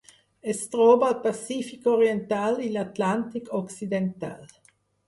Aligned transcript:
Es 0.53 0.61
troba 0.75 1.09
al 1.09 1.17
Pacífic 1.27 1.85
oriental 1.93 2.59
i 2.69 2.73
l'Atlàntic 2.73 3.57
occidental. 3.63 4.63